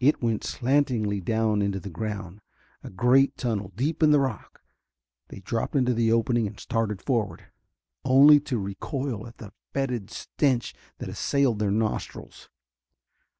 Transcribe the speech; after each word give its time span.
It 0.00 0.20
went 0.20 0.42
slantingly 0.42 1.20
down 1.20 1.62
into 1.62 1.78
the 1.78 1.90
ground, 1.90 2.40
a 2.82 2.90
great 2.90 3.36
tunnel, 3.36 3.70
deep 3.76 4.02
in 4.02 4.10
the 4.10 4.18
rock. 4.18 4.62
They 5.28 5.38
dropped 5.38 5.76
into 5.76 5.94
the 5.94 6.10
opening 6.10 6.48
and 6.48 6.58
started 6.58 7.00
forward, 7.00 7.44
only 8.04 8.40
to 8.40 8.58
recoil 8.58 9.28
at 9.28 9.38
the 9.38 9.52
fetid 9.72 10.10
stench 10.10 10.74
that 10.98 11.08
assailed 11.08 11.60
their 11.60 11.70
nostrils. 11.70 12.48